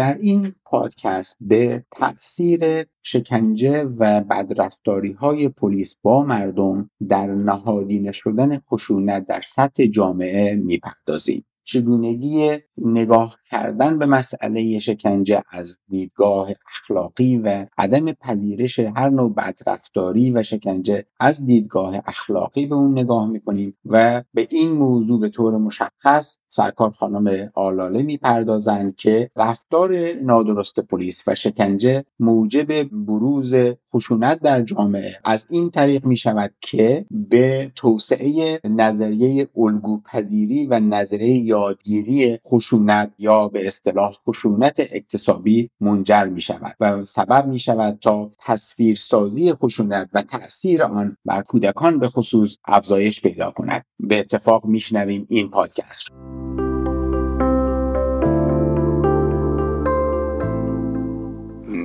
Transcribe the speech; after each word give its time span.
در 0.00 0.18
این 0.18 0.54
پادکست 0.64 1.36
به 1.40 1.84
تاثیر 1.90 2.86
شکنجه 3.02 3.82
و 3.82 4.20
بدرفتاری 4.20 5.12
های 5.12 5.48
پلیس 5.48 5.96
با 6.02 6.22
مردم 6.22 6.90
در 7.08 7.26
نهادینه 7.26 8.12
شدن 8.12 8.58
خشونت 8.58 9.26
در 9.26 9.40
سطح 9.40 9.86
جامعه 9.86 10.54
می‌پردازیم. 10.54 11.44
چگونگی 11.64 12.50
نگاه 12.78 13.36
کردن 13.50 13.98
به 13.98 14.06
مسئله 14.06 14.78
شکنجه 14.78 15.42
از 15.50 15.78
دیدگاه 15.88 16.50
اخلاقی 16.70 17.36
و 17.36 17.66
عدم 17.78 18.12
پذیرش 18.12 18.78
هر 18.78 19.10
نوع 19.10 19.34
بدرفتاری 19.34 20.30
و 20.30 20.42
شکنجه 20.42 21.04
از 21.20 21.46
دیدگاه 21.46 22.02
اخلاقی 22.06 22.66
به 22.66 22.74
اون 22.74 22.98
نگاه 22.98 23.30
می‌کنیم 23.30 23.76
و 23.84 24.22
به 24.34 24.48
این 24.50 24.72
موضوع 24.72 25.20
به 25.20 25.28
طور 25.28 25.58
مشخص 25.58 26.38
سرکار 26.52 26.90
خانم 26.90 27.50
آلاله 27.54 28.02
می‌پردازند 28.02 28.96
که 28.96 29.30
رفتار 29.36 30.12
نادرست 30.22 30.80
پلیس 30.80 31.22
و 31.26 31.34
شکنجه 31.34 32.04
موجب 32.20 32.82
بروز 32.82 33.54
خشونت 33.92 34.40
در 34.40 34.62
جامعه. 34.62 35.16
از 35.24 35.46
این 35.50 35.70
طریق 35.70 36.04
می 36.04 36.16
شود 36.16 36.54
که 36.60 37.06
به 37.10 37.72
توسعه 37.76 38.60
نظریه 38.64 39.48
الگوپذیری 39.56 40.66
و 40.66 40.80
نظریه 40.80 41.36
یادگیری 41.36 42.38
خشونت 42.46 43.12
یا 43.18 43.48
به 43.48 43.66
اصطلاح 43.66 44.16
خشونت 44.28 44.80
اکتسابی 44.80 45.70
منجر 45.80 46.24
می 46.24 46.40
شود 46.40 46.76
و 46.80 47.04
سبب 47.04 47.46
می 47.46 47.58
شود 47.58 47.98
تا 48.00 48.30
تصویرسازی 48.40 49.52
خشونت 49.52 50.08
و 50.12 50.22
تاثیر 50.22 50.82
آن 50.82 51.16
بر 51.24 51.42
کودکان 51.42 51.98
به 51.98 52.08
خصوص 52.08 52.56
افزایش 52.64 53.22
پیدا 53.22 53.50
کند. 53.50 53.84
به 54.00 54.18
اتفاق 54.18 54.64
میشنویم 54.64 55.26
این 55.28 55.48
پادکست 55.48 56.08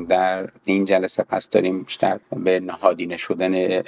در 0.10 0.50
این 0.66 0.86
جلسه 0.86 1.24
پس 1.24 1.50
داریم 1.50 1.84
بیشتر 1.84 2.20
به 2.38 2.60
نهادینه 2.60 3.18
شدن 3.18 3.82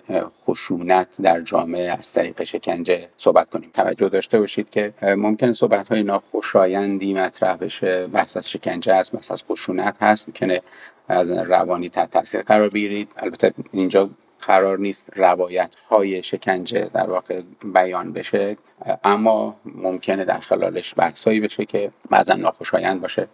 خشونت 0.46 1.22
در 1.22 1.42
جامعه 1.42 1.92
از 1.92 2.14
طریق 2.14 2.44
شکنجه 2.44 3.10
صحبت 3.18 3.50
کنیم. 3.50 3.70
توجه 3.74 4.10
داشته 4.10 4.40
باشید 4.40 4.70
که 4.70 4.94
ممکن 5.02 5.54
صحبت 5.54 5.88
های 5.88 6.04
ناخوشایندی 6.04 7.14
مطرح 7.14 7.58
بشه. 7.58 8.08
بحث 8.08 8.38
از 8.38 8.50
شکنجه 8.50 8.94
است 8.94 9.12
بحث 9.12 9.32
از 9.32 9.44
خشونت 9.44 9.98
هست. 10.02 10.36
که 10.36 10.62
از 11.08 11.32
روانی 11.32 11.90
تحت 11.90 12.12
تاثیر 12.12 12.42
قرار 12.42 12.70
بگیرید. 12.70 13.12
البته 13.18 13.54
اینجا 13.72 14.10
قرار 14.42 14.80
نیست 14.80 15.10
روایت 15.16 15.76
های 15.90 16.24
شکنجه 16.24 16.90
در 16.94 17.10
واقع 17.10 17.42
بیان 17.74 18.14
بشه. 18.14 18.58
اما 19.04 19.56
ممکنه 19.66 20.26
در 20.26 20.40
خلالش 20.40 20.94
بحثایی 20.98 21.40
بشه 21.40 21.66
که 21.66 21.92
بعضا 22.10 22.34
ناخوشایند 22.34 23.02
باشه. 23.02 23.28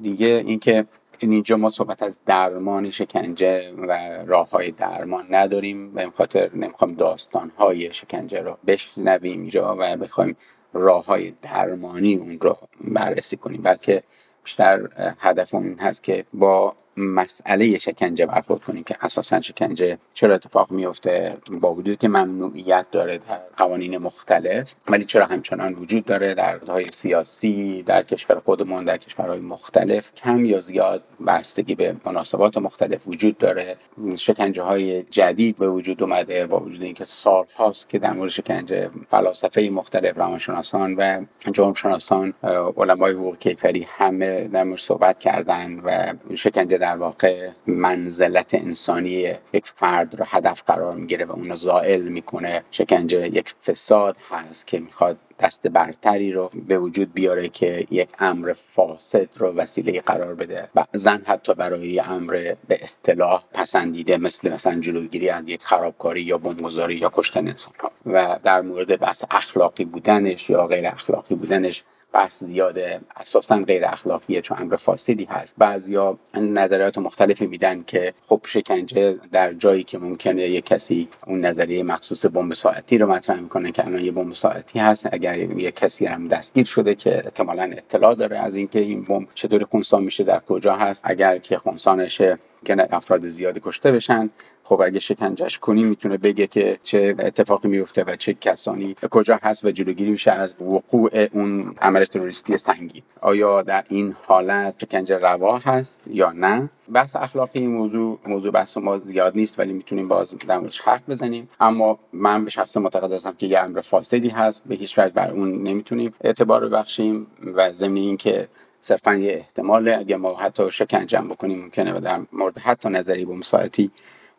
دیگه 0.00 0.44
اینکه 0.46 0.86
اینجا 1.18 1.56
ما 1.56 1.70
صحبت 1.70 2.02
از 2.02 2.18
درمان 2.26 2.90
شکنجه 2.90 3.72
و 3.72 3.92
راه 4.26 4.50
های 4.50 4.70
درمان 4.70 5.26
نداریم 5.30 5.94
به 5.94 6.00
این 6.00 6.10
خاطر 6.10 6.50
نمی‌خوام 6.54 6.92
داستان 6.94 7.52
های 7.58 7.92
شکنجه 7.92 8.40
رو 8.40 8.58
بشنویم 8.66 9.40
اینجا 9.40 9.76
و 9.78 9.96
بخوایم 9.96 10.36
راه 10.72 11.06
های 11.06 11.32
درمانی 11.42 12.14
اون 12.14 12.38
رو 12.40 12.58
بررسی 12.80 13.36
کنیم. 13.36 13.62
بلکه 13.62 14.02
بیشتر 14.44 14.88
هدف 15.18 15.54
اون 15.54 15.78
هست 15.78 16.02
که 16.02 16.24
با 16.34 16.74
مسئله 16.96 17.78
شکنجه 17.78 18.26
برخورد 18.26 18.60
کنیم 18.60 18.84
که 18.84 18.96
اساسا 19.00 19.40
شکنجه 19.40 19.98
چرا 20.14 20.34
اتفاق 20.34 20.70
میفته؟ 20.70 21.36
با 21.60 21.74
وجود 21.74 21.98
که 21.98 22.08
ممنوعیت 22.08 22.86
داره 22.90 23.18
در 23.18 23.40
قوانین 23.56 23.98
مختلف 23.98 24.74
ولی 24.88 25.04
چرا 25.04 25.26
همچنان 25.26 25.74
وجود 25.74 26.04
داره 26.04 26.34
در 26.34 26.58
های 26.58 26.84
سیاسی 26.84 27.82
در 27.82 28.02
کشور 28.02 28.38
خودمون 28.38 28.84
در 28.84 28.96
کشورهای 28.96 29.40
مختلف؟ 29.40 30.14
کم 30.14 30.44
یا 30.44 30.60
زیاد 30.60 31.02
بستگی 31.26 31.74
به 31.74 31.96
مناسبات 32.04 32.58
مختلف 32.58 33.00
وجود 33.06 33.38
داره. 33.38 33.76
شکنجه 34.16 34.62
های 34.62 35.02
جدید 35.02 35.56
به 35.56 35.68
وجود 35.68 36.02
اومده 36.02 36.46
با 36.46 36.60
وجود 36.60 36.82
اینکه 36.82 37.04
سال 37.04 37.44
هاست 37.56 37.88
که 37.88 37.98
در 37.98 38.12
مورد 38.12 38.30
شکنجه 38.30 38.90
فلاسفه 39.10 39.70
مختلف 39.70 40.16
روانشناسان 40.16 40.94
و 40.94 41.24
جرمشناسان 41.52 42.34
علمای 42.76 43.12
حقوق 43.12 43.38
کیفری 43.38 43.86
همه 43.88 44.48
در 44.48 44.76
صحبت 44.76 45.18
کردن 45.18 45.80
و 45.84 46.14
شکنجه 46.34 46.78
در 46.84 46.96
واقع 46.96 47.50
منزلت 47.66 48.54
انسانی 48.54 49.34
یک 49.52 49.66
فرد 49.66 50.14
رو 50.14 50.24
هدف 50.28 50.62
قرار 50.66 50.94
می‌گیره 50.96 51.24
و 51.24 51.32
اون 51.32 51.56
زائل 51.56 52.02
می‌کنه. 52.02 52.62
شکنجه 52.70 53.28
یک 53.28 53.54
فساد 53.66 54.16
هست 54.30 54.66
که 54.66 54.80
می‌خواد 54.80 55.16
دست 55.40 55.66
برتری 55.66 56.32
رو 56.32 56.50
به 56.68 56.78
وجود 56.78 57.12
بیاره 57.12 57.48
که 57.48 57.86
یک 57.90 58.08
امر 58.18 58.52
فاسد 58.52 59.28
رو 59.36 59.52
وسیله 59.52 60.00
قرار 60.00 60.34
بده 60.34 60.68
و 60.74 60.84
زن 60.92 61.22
حتی 61.26 61.54
برای 61.54 62.00
امر 62.00 62.54
به 62.68 62.78
اصطلاح 62.82 63.44
پسندیده 63.52 64.16
مثل 64.16 64.52
مثلا 64.52 64.80
جلوگیری 64.80 65.28
از 65.28 65.48
یک 65.48 65.62
خرابکاری 65.62 66.22
یا 66.22 66.38
بمبگذاری 66.38 66.94
یا 66.94 67.10
کشتن 67.14 67.48
انسان 67.48 67.72
و 68.06 68.38
در 68.42 68.60
مورد 68.60 69.00
بحث 69.00 69.24
اخلاقی 69.30 69.84
بودنش 69.84 70.50
یا 70.50 70.66
غیر 70.66 70.86
اخلاقی 70.86 71.34
بودنش 71.34 71.84
بحث 72.14 72.44
زیاده 72.44 73.00
اساسا 73.16 73.56
غیر 73.56 73.84
اخلاقیه 73.84 74.40
چون 74.40 74.58
امر 74.60 74.76
فاسدی 74.76 75.24
هست. 75.24 75.54
بعضیا 75.58 76.18
نظریات 76.34 76.98
مختلفی 76.98 77.46
میدن 77.46 77.84
که 77.86 78.14
خب 78.28 78.40
شکنجه 78.46 79.18
در 79.32 79.52
جایی 79.52 79.82
که 79.82 79.98
ممکنه 79.98 80.42
یک 80.42 80.66
کسی 80.66 81.08
اون 81.26 81.40
نظریه 81.40 81.82
مخصوص 81.82 82.26
بمب 82.26 82.54
ساعتی 82.54 82.98
رو 82.98 83.06
مطرح 83.06 83.40
می‌کنه 83.40 83.72
که 83.72 83.86
الان 83.86 84.04
یه 84.04 84.12
بمب 84.12 84.34
ساعتی 84.34 84.78
هست. 84.78 85.08
اگر 85.12 85.38
یک 85.38 85.74
کسی 85.76 86.06
هم 86.06 86.28
دستگیر 86.28 86.64
شده 86.64 86.94
که 86.94 87.16
احتمالا 87.16 87.62
اطلاع 87.62 88.14
داره 88.14 88.38
از 88.38 88.56
اینکه 88.56 88.78
این 88.78 89.04
بمب 89.04 89.28
چطوری 89.34 89.64
خونسا 89.64 89.98
میشه 89.98 90.24
در 90.24 90.38
کجا 90.38 90.76
هست. 90.76 91.02
اگر 91.04 91.38
که 91.38 91.58
خونسانشه 91.58 92.38
که 92.64 92.94
افراد 92.94 93.26
زیادی 93.28 93.60
کشته 93.64 93.92
بشن. 93.92 94.30
خب 94.64 94.80
اگه 94.80 95.00
شکنجهش 95.00 95.58
کنی 95.58 95.82
می‌تونه 95.84 96.16
بگه 96.16 96.46
که 96.46 96.78
چه 96.82 97.14
اتفاقی 97.18 97.68
میفته 97.68 98.04
و 98.04 98.16
چه 98.16 98.34
کسانی 98.34 98.96
کجا 99.10 99.38
هست 99.42 99.64
و 99.64 99.70
جلوگیری 99.70 100.10
میشه 100.10 100.30
از 100.30 100.56
وقوع 100.60 101.10
اون 101.32 101.74
عمل 101.82 102.04
تروریستی 102.04 102.58
سنگین 102.58 103.02
آیا 103.20 103.62
در 103.62 103.84
این 103.88 104.14
حالت 104.22 104.74
شکنجه 104.80 105.18
روا 105.18 105.58
هست 105.58 106.00
یا 106.06 106.32
نه؟ 106.32 106.70
بحث 106.92 107.16
اخلاقی 107.16 107.58
این 107.58 107.70
موضوع 107.70 108.18
موضوع 108.26 108.50
بحث 108.50 108.76
ما 108.76 108.98
زیاد 108.98 109.36
نیست 109.36 109.58
ولی 109.58 109.72
می‌تونیم 109.72 110.08
باز 110.08 110.34
در 110.48 110.58
موردش 110.58 110.80
حرف 110.80 111.10
بزنیم. 111.10 111.48
اما 111.60 111.98
من 112.12 112.44
به 112.44 112.50
شخص 112.50 112.76
معتقد 112.76 113.12
هستم 113.12 113.34
که 113.38 113.46
یه 113.46 113.58
امر 113.58 113.80
فاسدی 113.80 114.28
هست 114.28 114.64
به 114.66 114.74
هیچ 114.74 114.98
وجه 114.98 115.12
بر 115.14 115.30
اون 115.30 115.62
نمی‌تونیم 115.62 116.14
اعتبار 116.20 116.68
ببخشیم 116.68 117.26
و 117.54 117.72
ضمن 117.72 117.96
اینکه 117.96 118.48
صرفا 118.80 119.14
یه 119.14 119.32
احتماله. 119.32 119.96
اگه 119.98 120.16
ما 120.16 120.34
حتی 120.34 120.70
شکنجم 120.70 121.28
بکنیم 121.28 121.62
ممکنه 121.62 121.96
و 121.96 122.00
در 122.00 122.20
مورد 122.32 122.58
حتی 122.58 122.88
نظری 122.88 123.24
با 123.24 123.34
مساعتی 123.34 123.90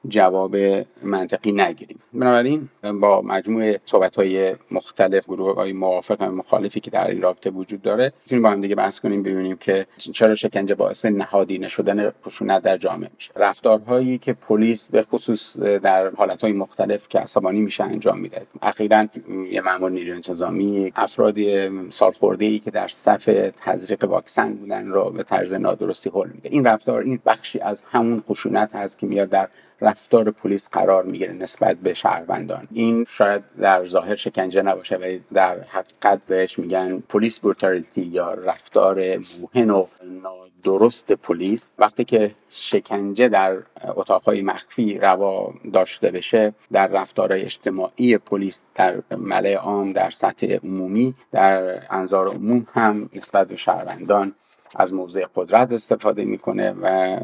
جواب 0.08 0.56
منطقی 1.04 1.52
نگیریم. 1.52 2.00
بنابراین 2.14 2.70
با 3.02 3.22
مجموعه 3.22 3.80
صحبت 3.86 4.16
های 4.16 4.56
مختلف 4.72 5.26
گروه 5.26 5.56
های 5.56 5.74
موافق 5.74 6.18
و 6.20 6.32
مخالفی 6.32 6.80
که 6.80 6.92
در 6.92 7.08
این 7.08 7.22
رابطه 7.22 7.50
وجود 7.50 7.82
داره 7.82 8.14
می‌تونیم 8.24 8.44
با 8.44 8.50
هم 8.50 8.62
دیگه 8.62 8.76
بحث 8.76 9.00
کنیم 9.00 9.24
ببینیم 9.24 9.58
که 9.58 9.86
چرا 9.98 10.36
شکنجه 10.36 10.76
باعث 10.76 11.06
نهادینه 11.06 11.68
شدن 11.68 12.12
خشونت 12.26 12.64
در 12.64 12.78
جامعه 12.78 13.10
میشه. 13.16 13.32
رفتارهایی 13.36 14.18
که 14.18 14.34
پلیس 14.34 14.92
به 14.92 15.04
خصوص 15.04 15.58
در 15.58 16.12
های 16.42 16.54
مختلف 16.54 17.10
که 17.10 17.20
عصبانی 17.20 17.62
میشه 17.62 17.84
انجام 17.84 18.20
میده. 18.20 18.42
اخیرا 18.62 19.08
یه 19.52 19.62
مامور 19.62 19.92
نیروی 19.92 20.12
انتظامی 20.12 20.92
افرادی 20.96 21.70
سالخورده 21.90 22.46
ای 22.46 22.60
که 22.60 22.72
در 22.72 22.88
صف 22.88 23.30
تزریق 23.66 24.04
واکسن 24.04 24.54
بودن 24.54 24.88
رو 24.88 25.10
به 25.10 25.24
طرز 25.24 25.54
نادرستی 25.54 26.10
حل 26.10 26.30
میده. 26.34 26.50
این 26.50 26.66
رفتار 26.66 27.02
این 27.02 27.20
بخشی 27.26 27.60
از 27.60 27.84
همون 27.92 28.24
خشونت 28.30 28.76
هست 28.76 29.00
که 29.00 29.08
میاد 29.08 29.30
در 29.30 29.48
رفتار 29.82 30.32
پلیس 30.32 30.70
قرار 30.70 31.04
می‌گیره 31.04 31.34
نسبت 31.34 31.78
به 31.78 31.94
شهروندان. 31.94 32.68
این 32.72 33.06
شاید 33.10 33.44
در 33.62 33.86
ظاهر 33.86 34.16
شکنجه 34.16 34.62
نباشه 34.62 34.96
ولی 34.96 35.24
در 35.34 35.60
حقیقت 35.60 36.22
بهش 36.28 36.60
میگن 36.60 37.00
پلیس 37.00 37.40
بروتالیتی 37.40 38.02
یا 38.02 38.34
رفتار 38.34 39.18
موهن 39.42 39.70
و 39.70 39.86
نادرست 40.04 41.12
پلیس. 41.12 41.72
وقتی 41.80 42.04
که 42.04 42.32
شکنجه 42.50 43.30
در 43.30 43.58
اتاقهای 43.96 44.42
مخفی 44.42 45.00
روا 45.00 45.54
داشته 45.74 46.12
بشه 46.12 46.54
در 46.72 46.88
رفتار 46.88 47.34
اجتماعی 47.34 48.18
پلیس 48.18 48.64
در 48.76 49.02
ملع 49.18 49.54
عام 49.56 49.94
در 49.94 50.10
سطح 50.10 50.48
عمومی 50.64 51.14
در 51.32 51.82
انظار 51.90 52.28
عموم 52.28 52.68
هم 52.74 53.10
نسبت 53.16 53.48
به 53.48 53.56
شهروندان 53.56 54.36
از 54.76 54.94
موضع 54.94 55.26
قدرت 55.36 55.72
استفاده 55.72 56.26
می‌کنه 56.26 56.76
و 56.82 57.18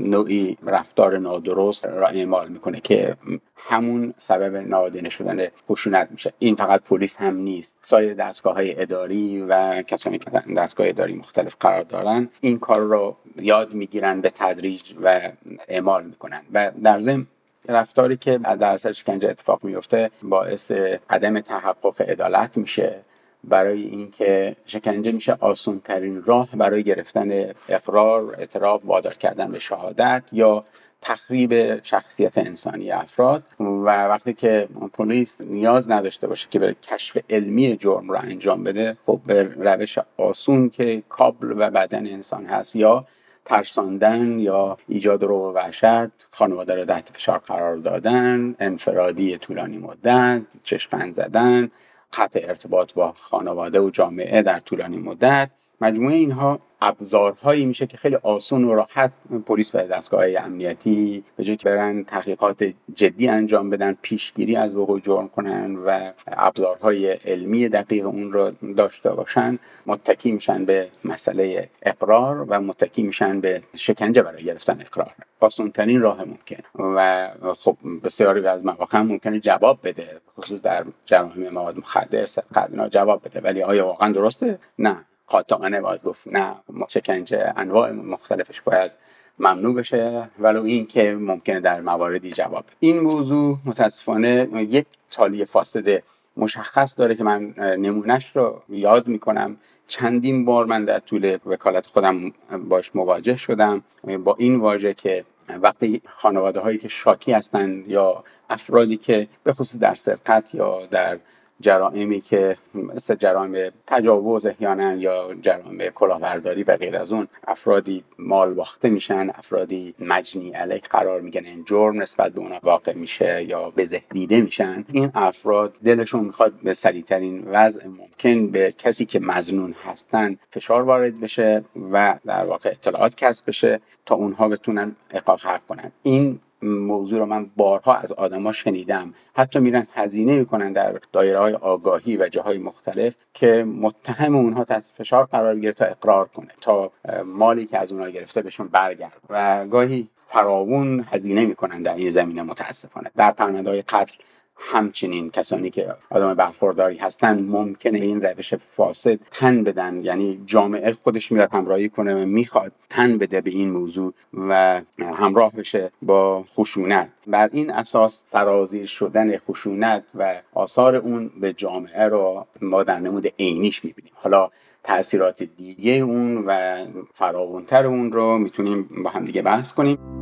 نوعی 0.00 0.56
رفتار 0.66 1.18
نادرست 1.18 1.86
را 1.86 2.06
اعمال 2.08 2.48
می‌کنه 2.48 2.80
که 2.80 3.16
همون 3.56 4.14
سبب 4.18 4.56
نادینه 4.56 5.08
شدن 5.08 5.46
خشونت 5.70 6.08
میشه. 6.10 6.32
این 6.38 6.56
فقط 6.56 6.82
پلیس 6.82 7.16
هم 7.16 7.36
نیست. 7.36 7.76
سایر 7.82 8.14
دستگاه 8.14 8.54
های 8.54 8.82
اداری 8.82 9.42
و 9.48 9.82
کسانی 9.82 10.18
که 10.18 10.30
دستگاه 10.56 10.88
اداری 10.88 11.14
مختلف 11.14 11.56
قرار 11.60 11.82
دارن 11.82 12.28
این 12.40 12.58
کار 12.58 12.80
رو 12.80 13.16
یاد 13.36 13.74
می‌گیرن 13.74 14.20
به 14.20 14.30
تدریج 14.30 14.94
و 15.02 15.20
اعمال 15.68 16.04
می‌کنن. 16.04 16.40
و 16.52 16.70
در 16.82 17.00
ضمن 17.00 17.26
رفتاری 17.68 18.16
که 18.16 18.38
در 18.38 18.72
اثر 18.72 18.92
شکنجه 18.92 19.28
اتفاق 19.28 19.64
میفته 19.64 20.10
باعث 20.22 20.70
عدم 21.10 21.40
تحقق 21.40 22.00
عدالت 22.00 22.56
میشه. 22.56 23.00
برای 23.44 23.82
اینکه 23.82 24.56
شکنجه 24.66 25.12
میشه 25.12 25.36
آسون 25.40 25.80
ترین 25.84 26.22
راه 26.22 26.48
برای 26.54 26.82
گرفتن 26.82 27.52
اقرار 27.68 28.34
اعتراف 28.38 28.80
وادار 28.84 29.14
کردن 29.14 29.52
به 29.52 29.58
شهادت 29.58 30.22
یا 30.32 30.64
تخریب 31.02 31.82
شخصیت 31.82 32.38
انسانی 32.38 32.90
افراد. 32.90 33.42
و 33.60 33.84
وقتی 33.84 34.34
که 34.34 34.68
پلیس 34.92 35.40
نیاز 35.40 35.90
نداشته 35.90 36.26
باشه 36.26 36.48
که 36.50 36.58
به 36.58 36.76
کشف 36.82 37.18
علمی 37.30 37.76
جرم 37.76 38.10
را 38.10 38.18
انجام 38.18 38.64
بده 38.64 38.96
خب 39.06 39.20
به 39.26 39.42
روش 39.42 39.98
آسون 40.16 40.70
که 40.70 41.02
کابل 41.08 41.54
و 41.56 41.70
بدن 41.70 42.06
انسان 42.06 42.46
هست 42.46 42.76
یا 42.76 43.04
ترساندن 43.44 44.38
یا 44.38 44.78
ایجاد 44.88 45.22
رو 45.22 45.52
وحشت 45.52 46.10
خانواده 46.30 46.74
را 46.74 46.84
تحت 46.84 47.10
فشار 47.14 47.38
قرار 47.38 47.76
دادن 47.76 48.54
انفرادی 48.60 49.38
طولانی 49.38 49.78
مدت 49.78 50.42
چشمند 50.64 51.14
زدن 51.14 51.70
قطع 52.12 52.40
ارتباط 52.44 52.92
با 52.94 53.12
خانواده 53.12 53.80
و 53.80 53.90
جامعه 53.90 54.42
در 54.42 54.60
طولانی 54.60 54.96
مدت. 54.96 55.50
مجموعه 55.80 56.14
اینها 56.14 56.58
ابزارهایی 56.82 57.64
میشه 57.64 57.86
که 57.86 57.96
خیلی 57.96 58.16
آسون 58.16 58.64
و 58.64 58.74
راحت 58.74 59.12
پلیس 59.46 59.74
و 59.74 59.78
دستگاه 59.78 60.24
امنیتی 60.38 61.24
به 61.36 61.44
جای 61.44 61.56
که 61.56 61.64
برن 61.64 62.04
تحقیقات 62.04 62.74
جدی 62.94 63.28
انجام 63.28 63.70
بدن 63.70 63.96
پیشگیری 64.02 64.56
از 64.56 64.74
وقوع 64.74 65.00
جرم 65.00 65.28
کنن 65.28 65.76
و 65.76 66.12
ابزارهای 66.26 67.12
علمی 67.12 67.68
دقیق 67.68 68.06
اون 68.06 68.32
رو 68.32 68.50
داشته 68.76 69.10
باشن 69.10 69.58
متکی 69.86 70.32
میشن 70.32 70.64
به 70.64 70.88
مسئله 71.04 71.70
اقرار 71.82 72.46
و 72.48 72.60
متکی 72.60 73.02
میشن 73.02 73.40
به 73.40 73.62
شکنجه 73.76 74.22
برای 74.22 74.44
گرفتن 74.44 74.80
اقرار. 74.80 75.12
آسونترین 75.40 76.00
راه 76.00 76.24
ممکن 76.24 76.62
و 76.96 77.30
خب 77.58 77.76
بسیاری 78.04 78.46
از 78.46 78.64
مواقع 78.64 79.00
ممکنه 79.00 79.40
جواب 79.40 79.78
بده 79.84 80.20
خصوص 80.38 80.60
در 80.60 80.84
جراحی 81.06 81.48
مواد 81.48 81.78
مخدر 81.78 82.26
سرقت 82.26 82.90
جواب 82.90 83.22
بده 83.24 83.40
ولی 83.40 83.62
آیا 83.62 83.86
واقعا 83.86 84.12
درسته؟ 84.12 84.58
نه. 84.78 85.04
قاطعانه 85.30 85.80
باید 85.80 86.02
گفت 86.02 86.22
نه 86.26 86.54
شکنجه 86.88 87.52
انواع 87.56 87.90
مختلفش 87.90 88.60
باید 88.60 88.90
ممنوع 89.38 89.74
بشه. 89.74 90.28
ولو 90.38 90.62
این 90.62 90.86
که 90.86 91.14
ممکنه 91.14 91.60
در 91.60 91.80
مواردی 91.80 92.30
جواب 92.30 92.64
این 92.80 93.00
موضوع 93.00 93.58
متاسفانه 93.64 94.48
یک 94.54 94.86
تالی 95.10 95.44
فاسد 95.44 96.02
مشخص 96.36 96.98
داره 96.98 97.14
که 97.14 97.24
من 97.24 97.54
نمونهش 97.58 98.36
رو 98.36 98.62
یاد 98.68 99.08
می‌کنم. 99.08 99.56
چندین 99.86 100.44
بار 100.44 100.66
من 100.66 100.84
در 100.84 100.98
طول 100.98 101.38
وکالت 101.46 101.86
خودم 101.86 102.32
باش 102.68 102.96
مواجه 102.96 103.36
شدم. 103.36 103.82
با 104.24 104.36
این 104.38 104.56
واژه 104.60 104.94
که 104.94 105.24
وقتی 105.62 106.02
خانواده 106.08 106.60
هایی 106.60 106.78
که 106.78 106.88
شاکی 106.88 107.32
هستند 107.32 107.88
یا 107.88 108.24
افرادی 108.50 108.96
که 108.96 109.28
به 109.44 109.52
خصوص 109.52 109.80
در 109.80 109.94
سرقت 109.94 110.54
یا 110.54 110.86
در 110.86 111.18
جرائمی 111.60 112.20
که 112.20 112.56
مثل 112.74 113.14
جرائم 113.14 113.70
تجاوز 113.86 114.46
احیانا 114.46 114.94
یا 114.94 115.34
جرائم 115.42 115.78
کلاهبرداری 115.78 116.62
و 116.64 116.76
غیر 116.76 116.96
از 116.96 117.12
اون 117.12 117.28
افرادی 117.48 118.04
مال 118.18 118.54
باخته 118.54 118.88
میشن 118.88 119.30
افرادی 119.34 119.94
مجنی 119.98 120.50
علیه 120.50 120.80
قرار 120.90 121.20
میگن 121.20 121.44
این 121.44 121.64
جرم 121.64 122.02
نسبت 122.02 122.32
به 122.32 122.40
اونا 122.40 122.58
واقع 122.62 122.94
میشه 122.94 123.44
یا 123.48 123.70
به 123.70 124.02
دیده 124.12 124.40
میشن. 124.40 124.84
این 124.92 125.10
افراد 125.14 125.74
دلشون 125.84 126.24
می‌خواد 126.24 126.52
به 126.62 126.74
سریعترین 126.74 127.42
وضع 127.46 127.86
ممکن 127.86 128.46
به 128.46 128.74
کسی 128.78 129.04
که 129.04 129.20
مزنون 129.20 129.74
هستن 129.84 130.36
فشار 130.50 130.82
وارد 130.82 131.20
بشه 131.20 131.64
و 131.92 132.18
در 132.26 132.44
واقع 132.44 132.70
اطلاعات 132.70 133.14
کسب 133.14 133.48
بشه 133.48 133.80
تا 134.06 134.14
اونها 134.14 134.48
بتونن 134.48 134.96
احقاق 135.10 135.40
حق 135.40 135.66
کنن. 135.68 135.92
این 136.02 136.40
موضوع 136.62 137.18
رو 137.18 137.26
من 137.26 137.50
بارها 137.56 137.94
از 137.94 138.12
آدما 138.12 138.52
شنیدم. 138.52 139.14
حتی 139.34 139.58
میرن 139.58 139.86
هزینه 139.94 140.38
می‌کنن 140.38 140.72
در 140.72 141.00
دایره 141.12 141.38
های 141.38 141.54
آگاهی 141.54 142.16
و 142.16 142.28
جاهای 142.28 142.58
مختلف 142.58 143.14
که 143.34 143.64
متهم 143.64 144.36
اونها 144.36 144.64
تحت 144.64 144.84
فشار 144.98 145.24
قرار 145.24 145.54
بگیره 145.54 145.72
تا 145.72 145.84
اقرار 145.84 146.28
کنه 146.28 146.48
تا 146.60 146.90
مالی 147.24 147.66
که 147.66 147.78
از 147.78 147.92
اونها 147.92 148.08
گرفته 148.08 148.42
بهشون 148.42 148.68
برگرد. 148.68 149.20
و 149.30 149.66
گاهی 149.66 150.08
فراوون 150.28 151.06
هزینه 151.10 151.46
می‌کنن 151.46 151.82
در 151.82 151.94
این 151.94 152.10
زمینه 152.10 152.42
متاسفانه. 152.42 153.10
در 153.16 153.30
پرونده 153.30 153.70
های 153.70 153.82
قتل 153.82 154.16
همچنین 154.60 155.30
کسانی 155.30 155.70
که 155.70 155.94
آدم 156.10 156.34
برخورداری 156.34 156.96
هستن 156.96 157.42
ممکنه 157.42 157.98
این 157.98 158.22
روش 158.22 158.54
فاسد 158.54 159.18
تن 159.30 159.64
بدن. 159.64 160.04
یعنی 160.04 160.40
جامعه 160.46 160.92
خودش 160.92 161.32
میاد 161.32 161.48
همراهی 161.52 161.88
کنه 161.88 162.14
و 162.14 162.26
می‌خواد 162.26 162.72
تن 162.90 163.18
بده 163.18 163.40
به 163.40 163.50
این 163.50 163.70
موضوع 163.70 164.12
و 164.48 164.80
همراه 164.98 165.52
بشه 165.52 165.90
با 166.02 166.42
خشونت. 166.42 167.08
بر 167.26 167.48
این 167.52 167.70
اساس 167.70 168.22
سرازیر 168.24 168.86
شدن 168.86 169.38
خشونت 169.38 170.04
و 170.14 170.42
آثار 170.52 170.96
اون 170.96 171.30
به 171.40 171.52
جامعه 171.52 172.04
رو 172.04 172.46
ما 172.62 172.82
در 172.82 172.98
نمود 172.98 173.26
عینیش 173.38 173.84
می‌بینیم. 173.84 174.12
حالا 174.14 174.50
تاثیرات 174.84 175.42
دیگه 175.42 175.92
اون 175.92 176.44
و 176.46 176.84
فراونتر 177.14 177.86
اون 177.86 178.12
رو 178.12 178.38
می‌تونیم 178.38 178.88
با 179.04 179.10
هم 179.10 179.24
دیگه 179.24 179.42
بحث 179.42 179.72
کنیم. 179.72 180.19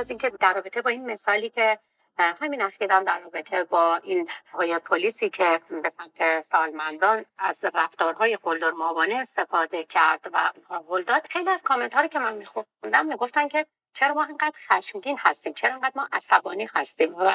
از 0.00 0.10
اینکه 0.10 0.30
در 0.30 0.54
رابطه 0.54 0.82
با 0.82 0.90
این 0.90 1.10
مثالی 1.10 1.50
که 1.50 1.78
همین 2.18 2.62
اخیرا 2.62 3.02
در 3.02 3.18
رابطه 3.20 3.64
با 3.64 3.96
این 3.96 4.28
آقای 4.52 4.78
پلیسی 4.78 5.30
که 5.30 5.60
به 5.82 5.90
سمت 5.90 6.42
سالمندان 6.42 7.24
از 7.38 7.64
رفتارهای 7.74 8.36
قلدر 8.36 8.70
ماوانه 8.70 9.14
استفاده 9.14 9.84
کرد 9.84 10.30
و 10.32 10.52
هل 10.90 11.02
داد 11.02 11.26
خیلی 11.30 11.50
از 11.50 11.62
کامنت 11.62 11.94
هایی 11.94 12.08
که 12.08 12.18
من 12.18 12.34
میخوندم 12.34 13.06
می‌گفتن 13.06 13.48
که 13.48 13.66
چرا 13.94 14.14
ما 14.14 14.24
اینقدر 14.24 14.56
خشمگین 14.68 15.18
هستیم؟ 15.20 15.52
چرا 15.52 15.70
اینقدر 15.70 15.92
ما 15.94 16.08
عصبانی 16.12 16.68
هستیم؟ 16.74 17.14
و 17.18 17.32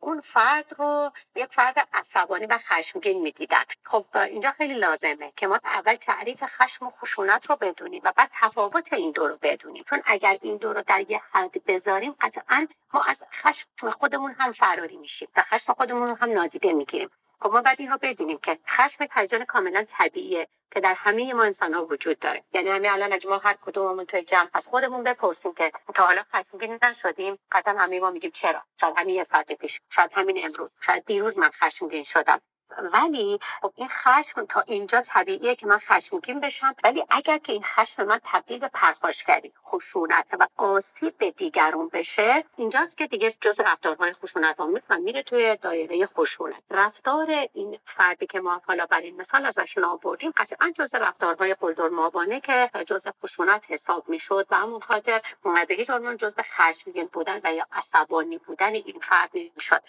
اون 0.00 0.20
فرد 0.20 0.74
رو 0.78 1.12
یک 1.34 1.52
فرد 1.52 1.88
عصبانی 1.92 2.46
و 2.46 2.58
خشمگین 2.58 3.22
می‌دیدن. 3.22 3.64
خب 3.84 4.06
اینجا 4.14 4.50
خیلی 4.50 4.74
لازمه 4.74 5.32
که 5.36 5.46
ما 5.46 5.60
اول 5.64 5.94
تعریف 5.94 6.44
خشم 6.46 6.86
و 6.86 6.90
خشونت 6.90 7.50
رو 7.50 7.56
بدونیم 7.56 8.00
و 8.04 8.12
بعد 8.16 8.30
تفاوت 8.32 8.92
این 8.92 9.10
دو 9.10 9.28
رو 9.28 9.38
بدونیم. 9.42 9.84
چون 9.84 10.02
اگر 10.06 10.38
این 10.42 10.56
دو 10.56 10.72
رو 10.72 10.82
در 10.86 11.10
یه 11.10 11.20
حد 11.32 11.64
بذاریم 11.66 12.16
قطعا 12.20 12.66
ما 12.92 13.02
از 13.02 13.22
خشم 13.32 13.90
خودمون 13.90 14.34
هم 14.38 14.52
فراری 14.52 14.96
میشیم 14.96 15.28
و 15.36 15.42
خشم 15.42 15.72
خودمون 15.72 16.08
رو 16.08 16.16
هم 16.16 16.32
نادیده 16.32 16.72
می‌گیریم. 16.72 17.10
خب 17.42 17.52
ما 17.52 17.62
باید 17.62 17.80
این 17.80 17.90
رو 17.90 17.98
بدونیم 18.02 18.38
که 18.38 18.58
خشم 18.68 19.06
هیجان 19.14 19.44
کاملا 19.44 19.84
طبیعیه 19.88 20.48
که 20.72 20.80
در 20.80 20.94
همه 20.94 21.34
ما 21.34 21.44
انسان 21.44 21.74
ها 21.74 21.84
وجود 21.86 22.18
داره. 22.18 22.44
یعنی 22.52 22.68
همین 22.68 22.90
الان 22.90 23.12
اگه 23.12 23.28
ما 23.30 23.38
هر 23.38 23.56
کدوممون 23.62 24.04
توی 24.04 24.22
جمع 24.22 24.48
از 24.54 24.66
خودمون 24.66 25.04
بپرسیم 25.04 25.54
که 25.54 25.72
تا 25.94 26.06
حالا 26.06 26.22
خشمگین 26.22 26.78
نشدیم 26.82 27.38
قطعا 27.52 27.74
همه 27.78 28.00
ما 28.00 28.10
میگیم 28.10 28.30
چرا؟ 28.30 28.62
شاید 28.80 28.94
همین 28.96 29.14
یه 29.14 29.24
ساعت 29.24 29.52
پیش 29.52 29.80
شاید 29.90 30.10
همین 30.14 30.44
امروز 30.44 30.70
شاید 30.80 31.04
دیروز 31.04 31.38
من 31.38 31.50
خشمگین 31.50 32.04
شدم. 32.04 32.40
ولی 32.92 33.38
خب 33.62 33.72
این 33.76 33.88
خشم 33.88 34.46
تا 34.46 34.60
اینجا 34.60 35.00
طبیعیه 35.00 35.56
که 35.56 35.66
من 35.66 35.78
خشمگین 35.78 36.40
بشم 36.40 36.74
ولی 36.84 37.04
اگر 37.10 37.38
که 37.38 37.52
این 37.52 37.62
خشم 37.62 38.04
من 38.04 38.20
تبدیل 38.24 38.58
به 38.58 38.68
پرخاشگری 38.68 39.52
خشونت 39.64 40.26
و 40.38 40.46
آسیب 40.56 41.18
به 41.18 41.30
دیگرون 41.30 41.88
بشه 41.92 42.44
اینجاست 42.56 42.98
که 42.98 43.06
دیگه 43.06 43.34
جز 43.40 43.60
رفتارهای 43.60 44.12
خشونت 44.12 44.60
آمیز 44.60 44.82
و 44.90 44.98
میره 44.98 45.22
توی 45.22 45.56
دایره 45.56 46.06
خشونت. 46.06 46.62
رفتار 46.70 47.26
این 47.54 47.78
فردی 47.84 48.26
که 48.26 48.40
ما 48.40 48.62
حالا 48.66 48.86
برای 48.86 49.10
مثال 49.10 49.46
ازشون 49.46 49.84
آوردیم 49.84 50.32
قطعا 50.36 50.72
جز 50.76 50.94
رفتارهای 50.94 51.54
قلدر 51.54 51.88
ماوانه 51.88 52.40
که 52.40 52.70
جز 52.86 53.08
خشونت 53.22 53.64
حساب 53.68 54.08
می‌شد 54.08 54.46
و 54.50 54.56
همون 54.56 54.80
خاطر 54.80 55.22
به 55.42 55.74
هیچ 55.74 55.90
جز 56.18 56.34
خشمگین 56.38 57.08
بودن 57.12 57.40
و 57.44 57.54
یا 57.54 57.66
عصبانی 57.72 58.38
بودن 58.38 58.74
این 58.74 59.00
فرد 59.02 59.30
نمی‌شد. 59.34 59.82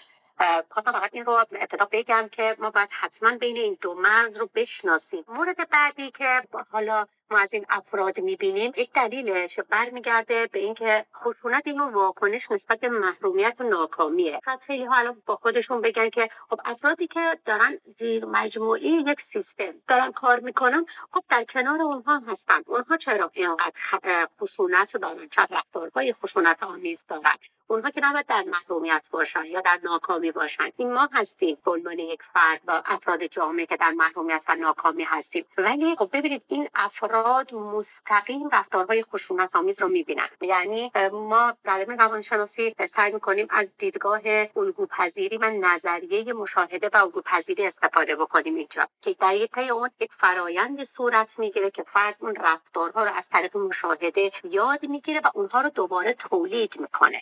خواستم 0.69 0.91
فقط 0.91 1.09
این 1.13 1.25
رو 1.25 1.31
ابتدا 1.31 1.87
بگم 1.91 2.29
که 2.31 2.55
ما 2.59 2.71
باید 2.71 2.89
حتما 2.91 3.37
بین 3.37 3.57
این 3.57 3.77
دو 3.81 3.93
مرز 3.93 4.37
رو 4.37 4.49
بشناسیم. 4.55 5.23
مورد 5.27 5.69
بعدی 5.69 6.11
که 6.11 6.41
حالا 6.71 7.07
ما 7.31 7.39
از 7.39 7.53
این 7.53 7.65
افراد 7.69 8.19
می‌بینیم 8.19 8.71
یک 8.75 8.93
دلیلش 8.93 9.59
برمیگرده 9.59 10.47
به 10.47 10.59
اینکه 10.59 11.05
خشونت 11.15 11.67
این 11.67 11.79
واکنش 11.81 12.51
نسبت 12.51 12.79
به 12.79 12.89
محرومیت 12.89 13.55
و 13.59 13.63
ناکامیه. 13.63 14.39
شاید 14.45 14.59
خیلی 14.59 14.85
ها 14.85 14.95
الان 14.95 15.23
با 15.25 15.35
خودشون 15.35 15.81
بگن 15.81 16.09
که 16.09 16.29
خب 16.49 16.61
افرادی 16.65 17.07
که 17.07 17.39
دارن 17.45 17.77
زیر 17.97 18.25
مجموعی 18.25 18.89
یک 18.89 19.21
سیستم 19.21 19.73
دارن 19.87 20.11
کار 20.11 20.39
می‌کنن 20.39 20.85
خب 21.11 21.23
در 21.29 21.43
کنار 21.43 21.81
اونها 21.81 22.19
هستن. 22.27 22.61
اونها 22.65 22.97
چرا 22.97 23.31
اینقدر 23.33 24.27
خشونت 24.41 24.97
دارن؟ 24.97 25.29
چه 25.29 25.41
رفتارهای 25.49 26.13
خشونت 26.13 26.63
آمیز 26.63 27.05
دارن؟ 27.07 27.35
اونها 27.73 27.89
که 27.89 28.01
نباید 28.03 28.25
در 28.25 28.43
محرومیت 28.43 29.07
باشن 29.11 29.45
یا 29.45 29.61
در 29.61 29.79
ناکامی 29.83 30.31
باشن. 30.31 30.69
این 30.77 30.93
ما 30.93 31.09
هستیم 31.13 31.57
به 31.65 31.71
عنوان 31.71 31.99
یک 31.99 32.23
فرد 32.23 32.65
با 32.65 32.83
افراد 32.85 33.23
جامعه 33.23 33.65
که 33.65 33.77
در 33.77 33.91
محرومیت 33.91 34.45
و 34.49 34.55
ناکامی 34.55 35.03
هستیم. 35.03 35.45
ولی 35.57 35.95
خب 35.95 36.09
ببینید 36.13 36.43
این 36.47 36.69
افراد 36.75 37.53
مستقیم 37.53 38.49
رفتارهای 38.49 39.03
خشونت 39.03 39.55
آمیز 39.55 39.81
رو 39.81 39.87
می‌بینن. 39.87 40.27
یعنی 40.41 40.91
ما 41.11 41.57
در 41.63 41.79
علم 41.79 41.97
روانشناسی 41.97 42.75
سعی 42.89 43.11
می‌کنیم 43.11 43.47
از 43.49 43.67
دیدگاه 43.77 44.21
الگو 44.55 44.85
پذیری 44.85 45.37
و 45.37 45.49
نظریه 45.49 46.33
مشاهده 46.33 46.89
و 46.93 46.97
الگو 46.97 47.21
پذیری 47.21 47.67
استفاده 47.67 48.15
بکنیم 48.15 48.55
اینجا. 48.55 48.87
که 49.01 49.15
در 49.19 49.71
اون 49.71 49.89
یک 49.99 50.13
فرایند 50.13 50.83
صورت 50.83 51.39
می‌گیره 51.39 51.71
که 51.71 51.83
فرد 51.83 52.15
اون 52.19 52.35
رفتارها 52.35 53.03
رو 53.03 53.11
از 53.15 53.29
طریق 53.29 53.57
مشاهده 53.57 54.31
یاد 54.43 54.85
می‌گیره 54.85 55.21
و 55.23 55.29
اونها 55.33 55.61
رو 55.61 55.69
دوباره 55.69 56.13
تولید 56.13 56.79
می‌کنه. 56.79 57.21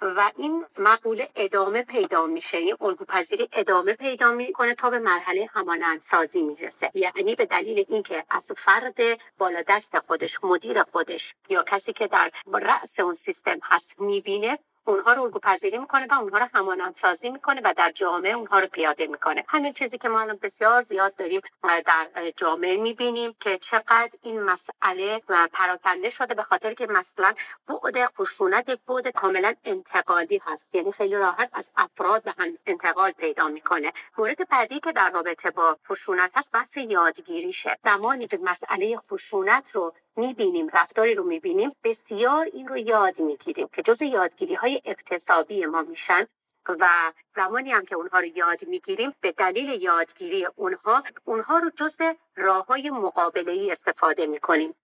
و 0.00 0.30
این 0.36 0.66
مقوله 0.78 1.28
ادامه 1.36 1.82
پیدا 1.82 2.26
میشه. 2.26 2.58
این 2.58 2.76
الگو 2.80 3.04
ادامه 3.52 3.94
پیدا 3.94 4.32
می‌کنه 4.32 4.74
تا 4.74 4.90
به 4.90 4.98
مرحله 4.98 5.48
همانند 5.52 6.00
سازی 6.00 6.42
می‌رسه. 6.42 6.90
یعنی 6.94 7.34
به 7.34 7.46
دلیل 7.46 7.84
اینکه 7.88 8.24
از 8.30 8.52
فرد 8.56 8.98
بالا 9.38 9.62
دست 9.68 9.98
خودش 9.98 10.44
مدیر 10.44 10.82
خودش 10.82 11.34
یا 11.48 11.62
کسی 11.62 11.92
که 11.92 12.06
در 12.06 12.30
رأس 12.52 13.00
اون 13.00 13.14
سیستم 13.14 13.58
هست 13.62 14.00
می‌بینه 14.00 14.58
اونها 14.86 15.12
رو 15.12 15.22
الگو 15.22 15.38
پذیری 15.38 15.78
می‌کنه 15.78 16.06
و 16.10 16.14
اونها 16.14 16.38
رو 16.38 16.48
همانند 16.54 16.94
سازی 16.96 17.30
می‌کنه 17.30 17.60
و 17.64 17.74
در 17.76 17.90
جامعه 17.90 18.32
اونها 18.32 18.60
رو 18.60 18.66
پیاده 18.66 19.06
می‌کنه. 19.06 19.44
همین 19.48 19.72
چیزی 19.72 19.98
که 19.98 20.08
ما 20.08 20.20
الان 20.20 20.38
بسیار 20.42 20.82
زیاد 20.82 21.16
داریم 21.16 21.40
در 21.62 22.30
جامعه 22.36 22.76
می‌بینیم 22.76 23.36
که 23.40 23.58
چقدر 23.58 24.10
این 24.22 24.42
مسئله 24.42 25.22
پراکنده 25.52 26.10
شده 26.10 26.34
به 26.34 26.42
خاطر 26.42 26.74
که 26.74 26.86
مثلا 26.86 27.34
بعد 27.66 28.06
خشونت 28.06 28.68
یک 28.68 28.80
بعد 28.88 29.08
کاملا 29.08 29.54
انتقادی 29.64 30.40
هست. 30.44 30.68
یعنی 30.72 30.92
خیلی 30.92 31.14
راحت 31.14 31.50
از 31.52 31.70
افراد 31.76 32.22
به 32.22 32.34
هم 32.38 32.58
انتقال 32.66 33.10
پیدا 33.10 33.48
می‌کنه. 33.48 33.92
مورد 34.18 34.48
بعدی 34.48 34.80
که 34.80 34.92
در 34.92 35.10
رابطه 35.10 35.50
با 35.50 35.76
خشونت 35.88 36.30
هست 36.34 36.52
بحث 36.52 36.76
یادگیریشه. 36.76 37.78
زمانی 37.84 38.26
که 38.26 38.38
مسئله 38.42 38.96
خشونت 38.96 39.70
رو 39.70 39.94
می‌بینیم 40.16 40.68
رفتاری 40.72 41.14
رو 41.14 41.24
می‌بینیم 41.24 41.72
بسیار 41.84 42.46
این 42.46 42.68
رو 42.68 42.78
یاد 42.78 43.20
می‌گیریم 43.20 43.68
که 43.72 43.82
جز 43.82 44.02
یادگیری 44.02 44.54
های 44.54 44.82
اقتصابی 44.84 45.66
ما 45.66 45.82
میشن 45.82 46.26
و 46.68 47.12
زمانی 47.36 47.72
هم 47.72 47.84
که 47.84 47.94
اونها 47.94 48.20
رو 48.20 48.26
یاد 48.26 48.68
می‌گیریم 48.68 49.14
به 49.20 49.32
دلیل 49.32 49.82
یادگیری 49.82 50.46
اونها 50.56 51.02
اونها 51.24 51.58
رو 51.58 51.70
جز 51.76 52.00
راه 52.36 52.66
های 52.66 52.90
مقابله 52.90 53.52
ای 53.52 53.72
استفاده 53.72 54.26
می‌کنیم. 54.26 54.74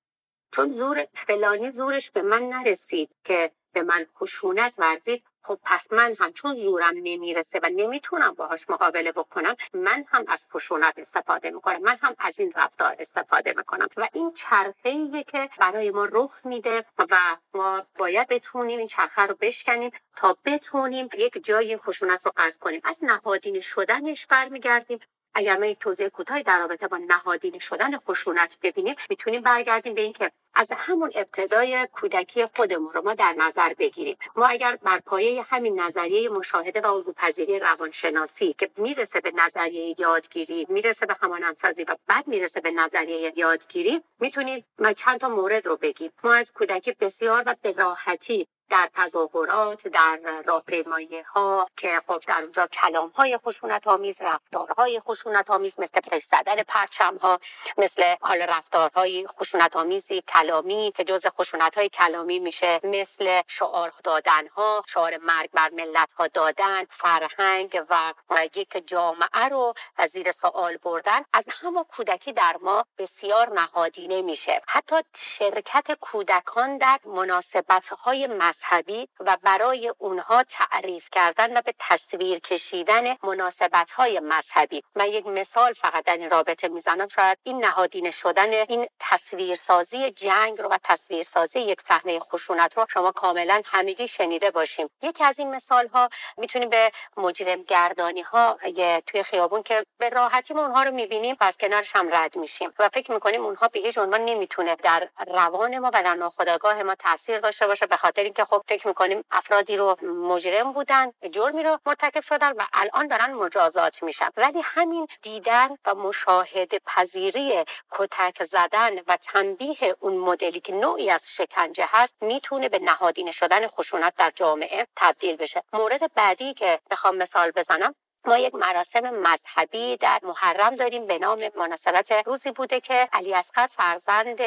چون 0.52 0.72
زور 0.72 1.06
فلانی 1.14 1.70
زورش 1.70 2.10
به 2.10 2.22
من 2.22 2.42
نرسید 2.42 3.10
که 3.24 3.50
به 3.72 3.82
من 3.82 4.06
خشونت 4.16 4.74
ورزید 4.78 5.24
خب 5.42 5.58
پس 5.64 5.92
من 5.92 6.16
هم 6.18 6.32
چون 6.32 6.56
زورم 6.56 6.94
نمی‌رسه 6.96 7.60
و 7.62 7.70
نمی‌تونم 7.72 8.34
باهاش 8.34 8.70
مقابله 8.70 9.12
بکنم 9.12 9.56
من 9.74 10.04
هم 10.08 10.24
از 10.28 10.46
خشونت 10.52 10.98
استفاده 10.98 11.50
می‌کنم 11.50 11.82
من 11.82 11.96
هم 12.02 12.14
از 12.18 12.40
این 12.40 12.52
رفتار 12.56 12.96
استفاده 12.98 13.54
می‌کنم. 13.56 13.88
و 13.96 14.08
این 14.12 14.32
چرخه 14.32 15.24
که 15.24 15.50
برای 15.58 15.90
ما 15.90 16.08
رخ 16.12 16.46
میده 16.46 16.84
و 16.98 17.36
ما 17.54 17.86
باید 17.98 18.28
بتونیم 18.28 18.78
این 18.78 18.88
چرخه 18.88 19.22
رو 19.22 19.36
بشکنیم 19.40 19.90
تا 20.16 20.36
بتونیم 20.44 21.08
یک 21.18 21.44
جای 21.44 21.68
این 21.68 21.78
خشونت 21.78 22.26
رو 22.26 22.32
قطع 22.36 22.58
کنیم. 22.58 22.80
از 22.84 22.98
نهادین 23.02 23.60
شدنش 23.60 24.26
برمیگردیم. 24.26 24.98
اگر 25.34 25.56
ما 25.56 25.74
توضیح 25.74 26.08
کوتاهی 26.08 26.42
در 26.42 26.58
رابطه 26.58 26.88
با 26.88 26.96
نهادین 26.96 27.58
شدن 27.58 27.98
خشونت 27.98 28.58
ببینیم 28.62 28.94
می‌تونیم 29.10 29.42
برگردیم 29.42 29.94
به 29.94 30.00
اینکه 30.00 30.30
از 30.54 30.72
همون 30.76 31.10
ابتدای 31.14 31.88
کودکی 31.92 32.46
خودمون 32.46 32.92
رو 32.92 33.02
ما 33.02 33.14
در 33.14 33.34
نظر 33.38 33.74
بگیریم. 33.74 34.16
ما 34.36 34.46
اگر 34.46 34.76
بر 34.76 34.98
پایه 34.98 35.42
همین 35.42 35.80
نظریه 35.80 36.28
مشاهده 36.28 36.80
و 36.80 36.86
الگوپذیری 36.86 37.58
روانشناسی 37.58 38.54
که 38.58 38.70
می‌رسه 38.76 39.20
به 39.20 39.32
نظریه 39.34 39.94
یادگیری 39.98 40.66
می‌رسه 40.68 41.06
به 41.06 41.16
همانندسازی 41.20 41.84
و 41.84 41.96
بعد 42.06 42.28
می‌رسه 42.28 42.60
به 42.60 42.70
نظریه 42.70 43.32
یادگیری 43.36 44.02
می‌تونیم 44.20 44.64
ما 44.78 44.92
چند 44.92 45.20
تا 45.20 45.28
مورد 45.28 45.66
رو 45.66 45.76
بگیم. 45.76 46.12
ما 46.24 46.34
از 46.34 46.52
کودکی 46.52 46.92
بسیار 47.00 47.42
و 47.46 47.56
به 47.62 47.72
راحتی 47.72 48.48
در 48.70 48.90
تظاهرات 48.94 49.88
در 49.88 50.42
راهپیمایی 50.46 51.20
ها 51.20 51.68
که 51.76 52.00
خب 52.06 52.22
در 52.26 52.42
اونجا 52.42 52.66
کلام 52.66 53.08
های 53.08 53.36
خشونت 53.36 53.86
آمیز 53.86 54.16
رفتارهای 54.20 55.00
خشونت 55.00 55.50
آمیز 55.50 55.80
مثل 55.80 56.00
پشت 56.00 56.26
زدن 56.26 56.62
پرچم 56.62 57.16
ها 57.16 57.40
مثل 57.78 58.14
حال 58.20 58.42
رفتارهای 58.42 59.26
خشونت 59.26 59.76
آمیزی 59.76 60.22
کلامی 60.22 60.92
که 60.96 61.04
جز 61.04 61.26
خشونت 61.26 61.78
های 61.78 61.88
کلامی 61.88 62.38
میشه 62.38 62.80
مثل 62.84 63.42
شعار 63.46 63.92
دادن 64.04 64.46
ها 64.46 64.82
شعار 64.88 65.16
مرگ 65.22 65.50
بر 65.50 65.70
ملت 65.70 66.12
ها 66.12 66.26
دادن 66.26 66.84
فرهنگ 66.88 67.82
و 67.90 68.12
یک 68.54 68.86
جامعه 68.86 69.48
رو 69.50 69.74
زیر 70.08 70.32
سوال 70.32 70.76
بردن 70.76 71.20
از 71.32 71.46
همه 71.62 71.84
کودکی 71.84 72.32
در 72.32 72.56
ما 72.60 72.84
بسیار 72.98 73.52
نهادینه 73.52 74.22
میشه. 74.22 74.62
حتی 74.68 74.96
شرکت 75.16 75.92
کودکان 76.00 76.78
در 76.78 76.98
مناسبت 77.06 77.88
های 77.88 78.26
مذهبی 78.60 79.08
و 79.20 79.36
برای 79.42 79.92
اونها 79.98 80.42
تعریف 80.42 81.08
کردن 81.12 81.56
و 81.56 81.62
به 81.62 81.74
تصویر 81.78 82.38
کشیدن 82.38 83.16
مناسبت 83.22 83.90
های 83.90 84.20
مذهبی. 84.20 84.82
من 84.94 85.06
یک 85.06 85.26
مثال 85.26 85.72
فقط 85.72 86.04
در 86.04 86.16
این 86.16 86.30
رابطه 86.30 86.68
می‌زنم. 86.68 87.08
شاید 87.08 87.38
این 87.42 87.64
نهادینه 87.64 88.10
شدن 88.10 88.52
این 88.52 88.86
تصویرسازی 88.98 90.10
جنگ 90.10 90.60
رو 90.60 90.68
و 90.68 90.78
تصویرسازی 90.82 91.60
یک 91.60 91.80
صحنه 91.80 92.20
خشونت 92.20 92.78
رو 92.78 92.86
شما 92.88 93.12
کاملا 93.12 93.62
همگی 93.64 94.08
شنیده 94.08 94.50
باشیم. 94.50 94.90
یکی 95.02 95.24
از 95.24 95.38
این 95.38 95.50
مثال 95.50 95.88
ها 95.88 96.08
می‌تونیم 96.36 96.68
به 96.68 96.90
مجرم 97.16 97.62
گردانی 97.62 98.22
ها 98.22 98.58
توی 99.06 99.22
خیابون 99.22 99.62
که 99.62 99.84
به 99.98 100.08
راحتی 100.08 100.54
ما 100.54 100.62
اونها 100.62 100.82
رو 100.82 100.90
می‌بینیم 100.90 101.36
از 101.40 101.56
کنارش 101.58 101.96
هم 101.96 102.14
رد 102.14 102.36
میشیم 102.36 102.72
و 102.78 102.88
فکر 102.88 103.12
می‌کنیم 103.12 103.44
اونها 103.44 103.68
به 103.68 103.80
هیچ 103.80 103.98
عنوان 103.98 104.20
نمی‌تونه 104.24 104.76
در 104.76 105.08
روان 105.26 105.78
ما 105.78 105.90
و 105.94 106.02
در 106.02 106.14
ناخودآگاه 106.14 106.82
ما 106.82 106.94
تاثیر 106.94 107.38
داشته 107.38 107.66
باشه 107.66 107.86
به 107.86 107.96
خاطر 107.96 108.22
اینکه 108.22 108.44
خب 108.50 108.62
فکر 108.68 108.88
می‌کنیم 108.88 109.24
افرادی 109.30 109.76
رو 109.76 109.96
مجرم 110.04 110.72
بودن 110.72 111.12
جرمی 111.30 111.62
رو 111.62 111.78
مرتکب 111.86 112.20
شدن 112.20 112.52
و 112.52 112.66
الان 112.72 113.06
دارن 113.06 113.32
مجازات 113.32 114.02
میشن. 114.02 114.28
ولی 114.36 114.60
همین 114.64 115.06
دیدن 115.22 115.68
و 115.86 115.94
مشاهده 115.94 116.78
پذیری 116.86 117.64
کتک 117.90 118.44
زدن 118.44 118.98
و 119.06 119.16
تنبیه 119.16 119.96
اون 120.00 120.16
مدلی 120.16 120.60
که 120.60 120.74
نوعی 120.74 121.10
از 121.10 121.30
شکنجه 121.30 121.88
هست 121.88 122.14
می‌تونه 122.20 122.68
به 122.68 122.78
نهادینه 122.78 123.30
شدن 123.30 123.66
خشونت 123.66 124.14
در 124.14 124.32
جامعه 124.34 124.86
تبدیل 124.96 125.36
بشه. 125.36 125.62
مورد 125.72 126.14
بعدی 126.14 126.54
که 126.54 126.80
بخوام 126.90 127.16
مثال 127.16 127.50
بزنم 127.50 127.94
ما 128.24 128.38
یک 128.38 128.54
مراسم 128.54 129.10
مذهبی 129.10 129.96
در 129.96 130.20
محرم 130.22 130.74
داریم 130.74 131.06
به 131.06 131.18
نام 131.18 131.38
مناسبت 131.56 132.12
روزی 132.12 132.50
بوده 132.50 132.80
که 132.80 133.08
علی 133.12 133.34
اصغر 133.34 133.66
فرزند 133.66 134.40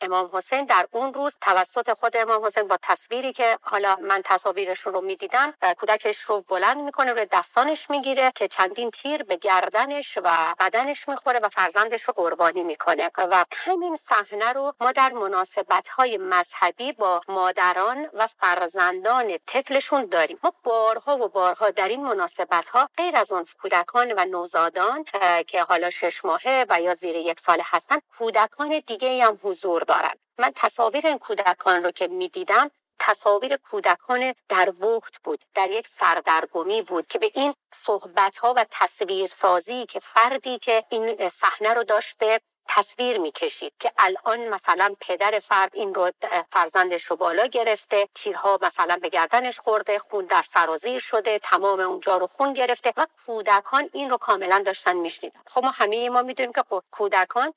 امام 0.00 0.30
حسین 0.32 0.64
در 0.64 0.88
اون 0.90 1.14
روز 1.14 1.36
توسط 1.40 1.92
خود 1.98 2.16
امام 2.16 2.44
حسین 2.44 2.68
با 2.68 2.78
تصویری 2.82 3.32
که 3.32 3.58
حالا 3.62 3.96
من 3.96 4.22
تصاویرش 4.24 4.80
رو 4.80 5.00
می‌دیدم 5.00 5.54
کودکش 5.78 6.20
رو 6.20 6.40
بلند 6.40 6.76
می‌کنه 6.76 7.12
روی 7.12 7.26
دستانش 7.32 7.90
می‌گیره 7.90 8.32
که 8.34 8.48
چندین 8.48 8.90
تیر 8.90 9.22
به 9.22 9.36
گردنش 9.36 10.18
و 10.22 10.54
بدنش 10.58 11.08
می‌خوره 11.08 11.40
و 11.42 11.48
فرزندش 11.48 12.02
رو 12.02 12.14
قربانی 12.14 12.62
می‌کنه. 12.62 13.10
و 13.18 13.44
همین 13.52 13.96
صحنه 13.96 14.52
رو 14.52 14.72
ما 14.80 14.92
در 14.92 15.12
مناسبت 15.12 15.88
های 15.88 16.18
مذهبی 16.18 16.92
با 16.92 17.20
مادران 17.28 18.10
و 18.12 18.26
فرزندان 18.26 19.38
طفلشون 19.46 20.06
داریم. 20.06 20.38
ما 20.42 20.52
بارها 20.62 21.16
و 21.18 21.28
بارها 21.28 21.70
در 21.70 21.88
این 21.88 22.02
مناسبت 22.02 22.68
ها 22.68 22.88
غیر 22.96 23.15
از 23.16 23.32
اون 23.32 23.44
کودکان 23.62 24.12
و 24.16 24.24
نوزادان 24.24 25.04
که 25.46 25.62
حالا 25.62 25.90
شش 25.90 26.24
ماهه 26.24 26.66
و 26.68 26.80
یا 26.80 26.94
زیر 26.94 27.16
یک 27.16 27.40
سال 27.40 27.62
هستن 27.64 27.98
کودکان 28.18 28.82
دیگه 28.86 29.24
هم 29.24 29.38
حضور 29.42 29.82
دارن. 29.82 30.14
من 30.38 30.52
تصاویر 30.54 31.06
این 31.06 31.18
کودکان 31.18 31.84
رو 31.84 31.90
که 31.90 32.06
می‌دیدم 32.08 32.70
تصاویر 32.98 33.56
کودکان 33.56 34.34
در 34.48 34.72
وقت 34.80 35.18
بود 35.24 35.44
در 35.54 35.70
یک 35.70 35.86
سردرگمی 35.86 36.82
بود 36.82 37.06
که 37.06 37.18
به 37.18 37.30
این 37.34 37.54
صحبت 37.74 38.36
ها 38.36 38.54
و 38.56 38.66
تصویر 38.70 39.26
سازی 39.26 39.86
که 39.86 39.98
فردی 40.00 40.58
که 40.58 40.84
این 40.88 41.28
صحنه 41.28 41.74
رو 41.74 41.84
داشت 41.84 42.18
به 42.18 42.40
تصویر 42.68 43.18
می‌کشید 43.18 43.72
که 43.80 43.92
الان 43.98 44.48
مثلا 44.48 44.94
پدر 45.00 45.38
فرد 45.38 45.70
این 45.74 45.94
رو 45.94 46.10
فرزندش 46.50 47.04
رو 47.04 47.16
بالا 47.16 47.46
گرفته 47.46 48.08
تیرها 48.14 48.58
مثلا 48.62 48.98
به 49.02 49.08
گردنش 49.08 49.60
خورده 49.60 49.98
خون 49.98 50.24
در 50.24 50.42
سرازیر 50.42 51.00
شده 51.00 51.38
تمام 51.38 51.80
اونجا 51.80 52.16
رو 52.16 52.26
خون 52.26 52.52
گرفته 52.52 52.92
و 52.96 53.06
کودکان 53.26 53.90
این 53.92 54.10
رو 54.10 54.16
کاملا 54.16 54.62
داشتن 54.66 54.96
میشنیدن. 54.96 55.40
خب 55.46 55.64
ما 55.64 55.70
همه 55.70 56.10
ما 56.10 56.22
می‌دونیم 56.22 56.52
که 56.52 56.62
کودکان 56.90 57.54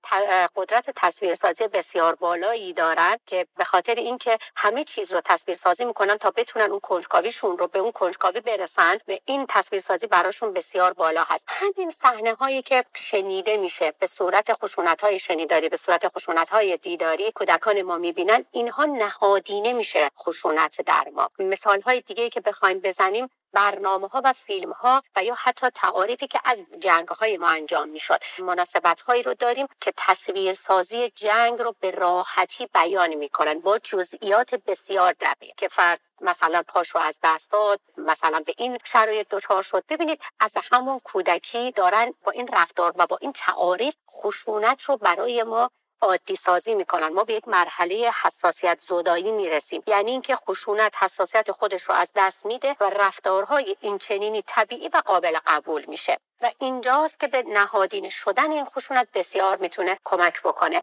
قدرت 0.55 0.89
تصویرسازی 0.95 1.67
بسیار 1.67 2.15
بالایی 2.15 2.73
دارن 2.73 3.17
که 3.25 3.47
به 3.57 3.63
خاطر 3.63 3.95
اینکه 3.95 4.37
همه 4.55 4.83
چیز 4.83 5.13
رو 5.13 5.21
تصویرسازی 5.21 5.85
می‌کنن 5.85 6.17
تا 6.17 6.31
بتونن 6.31 6.69
اون 6.71 6.79
کنجکاویشون 6.79 7.57
رو 7.57 7.67
به 7.67 7.79
اون 7.79 7.91
کنجکاوی 7.91 8.41
برسن 8.41 8.97
و 9.07 9.17
این 9.25 9.45
تصویرسازی 9.49 10.07
براشون 10.07 10.53
بسیار 10.53 10.93
بالا 10.93 11.23
هست. 11.23 11.45
همین 11.47 11.91
صحنه 11.91 12.33
هایی 12.33 12.61
که 12.61 12.85
شنیده 12.95 13.57
میشه 13.57 13.93
به 13.99 14.07
صورت 14.07 14.53
خشونت 14.53 14.98
خشونت 14.99 15.11
های 15.11 15.19
شنیداری 15.19 15.69
به 15.69 15.77
صورت 15.77 16.07
خشونت 16.07 16.49
های 16.49 16.77
دیداری 16.77 17.31
کودکان 17.31 17.81
ما 17.81 17.97
می‌بینن 17.97 18.45
اینها 18.51 18.85
نهادینه 18.85 19.73
میشه 19.73 20.11
خشونت 20.17 20.81
در 20.81 21.07
ما. 21.13 21.29
مثال 21.39 21.81
های 21.81 22.01
دیگه 22.01 22.29
که 22.29 22.41
بخوایم 22.41 22.79
بزنیم 22.79 23.27
برنامه 23.53 24.07
ها 24.07 24.21
و 24.23 24.33
فیلم 24.33 24.71
ها 24.71 25.03
و 25.15 25.23
یا 25.23 25.35
حتی 25.37 25.69
تعاریفی 25.69 26.27
که 26.27 26.39
از 26.43 26.63
جنگ 26.79 27.07
های 27.07 27.37
ما 27.37 27.47
انجام 27.49 27.89
می 27.89 27.99
شد 27.99 28.19
مناسبت 28.39 29.01
هایی 29.01 29.23
رو 29.23 29.33
داریم 29.33 29.67
که 29.81 29.93
تصویر 29.97 30.53
سازی 30.53 31.09
جنگ 31.09 31.59
رو 31.59 31.75
به 31.79 31.91
راحتی 31.91 32.65
بیان 32.73 33.13
می 33.13 33.29
کنن 33.29 33.59
با 33.59 33.77
جزئیات 33.77 34.55
بسیار 34.55 35.13
دقیق 35.13 35.55
که 35.55 35.67
فرد 35.67 35.99
مثلا 36.21 36.63
پاشو 36.67 36.99
از 36.99 37.19
دست 37.23 37.51
داد 37.51 37.81
مثلا 37.97 38.43
به 38.45 38.53
این 38.57 38.77
شرایط 38.83 39.27
دچار 39.29 39.61
شد. 39.61 39.83
ببینید 39.89 40.21
از 40.39 40.53
همون 40.71 40.99
کودکی 40.99 41.71
دارن 41.71 42.13
با 42.23 42.31
این 42.31 42.49
رفتار 42.53 42.93
و 42.95 43.07
با 43.07 43.17
این 43.21 43.31
تعاریف 43.31 43.95
خشونت 44.11 44.81
رو 44.81 44.97
برای 44.97 45.43
ما 45.43 45.71
عادی 46.01 46.35
سازی 46.35 46.75
می‌کنن. 46.75 47.07
ما 47.07 47.23
به 47.23 47.33
یک 47.33 47.47
مرحله 47.47 48.11
حساسیت 48.23 48.79
زدایی 48.79 49.31
می‌رسیم. 49.31 49.83
یعنی 49.87 50.11
اینکه 50.11 50.35
خشونت 50.35 51.03
حساسیت 51.03 51.51
خودش 51.51 51.83
رو 51.83 51.95
از 51.95 52.11
دست 52.15 52.45
میده 52.45 52.75
و 52.79 52.89
رفتارهای 52.89 53.75
این 53.81 53.97
چنینی 53.97 54.43
طبیعی 54.47 54.89
و 54.93 55.01
قابل 55.05 55.37
قبول 55.47 55.85
میشه. 55.87 56.17
و 56.41 56.51
اینجاست 56.59 57.19
که 57.19 57.27
به 57.27 57.43
نهادین 57.47 58.09
شدن 58.09 58.51
این 58.51 58.65
خشونت 58.65 59.07
بسیار 59.13 59.57
می‌تونه 59.57 59.97
کمک 60.05 60.41
بکنه. 60.43 60.81